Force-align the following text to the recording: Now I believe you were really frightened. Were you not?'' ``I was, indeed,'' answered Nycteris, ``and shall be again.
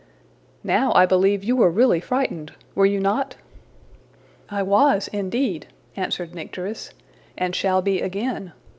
Now 0.63 0.91
I 0.95 1.05
believe 1.05 1.43
you 1.43 1.55
were 1.55 1.69
really 1.69 1.99
frightened. 1.99 2.53
Were 2.73 2.87
you 2.87 2.99
not?'' 2.99 3.35
``I 4.49 4.65
was, 4.65 5.09
indeed,'' 5.09 5.67
answered 5.95 6.33
Nycteris, 6.33 6.91
``and 7.37 7.53
shall 7.53 7.83
be 7.83 8.01
again. 8.01 8.53